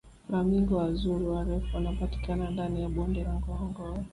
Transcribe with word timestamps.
flamingo 0.27 0.77
wazuri 0.77 1.25
warefu 1.25 1.75
wanapatikana 1.75 2.49
ndani 2.49 2.81
ya 2.81 2.89
bonde 2.89 3.23
la 3.23 3.33
ngorongoro 3.39 4.05